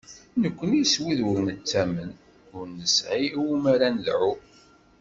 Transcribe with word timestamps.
Nekni 0.41 0.81
s 0.91 0.93
wid 1.01 1.19
ur 1.29 1.37
nettamen, 1.47 2.11
ur 2.57 2.65
nesɛi 2.77 3.25
iwumi 3.37 3.69
ara 3.73 3.87
nedɛu. 3.89 4.33